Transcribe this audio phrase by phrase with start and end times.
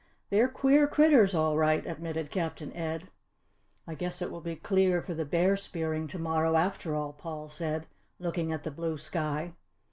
[0.31, 3.09] "They're queer critters, all right," admitted Captain Ed.
[3.85, 7.47] "I guess it will be clear for the bear spearing to morrow, after all," Paul
[7.47, 7.85] said,
[8.17, 9.53] looking at the blue sky.